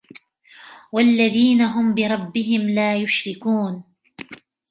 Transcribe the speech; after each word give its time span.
والذين 0.91 1.61
هم 1.61 1.93
بربهم 1.93 2.61
لا 2.69 2.95
يشركون 2.95 3.83